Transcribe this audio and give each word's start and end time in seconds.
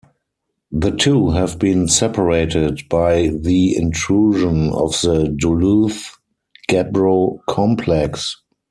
The 0.71 0.89
two 0.89 1.29
have 1.29 1.59
been 1.59 1.87
separated 1.87 2.89
by 2.89 3.27
the 3.39 3.77
intrusion 3.77 4.71
of 4.73 4.99
the 4.99 5.27
Duluth 5.37 6.17
Gabbro 6.67 7.37
complex. 7.47 8.35